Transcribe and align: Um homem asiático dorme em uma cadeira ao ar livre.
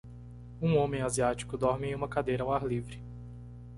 Um 0.59 0.77
homem 0.77 1.03
asiático 1.03 1.55
dorme 1.55 1.85
em 1.91 1.93
uma 1.93 2.07
cadeira 2.09 2.41
ao 2.41 2.51
ar 2.51 2.63
livre. 2.65 2.99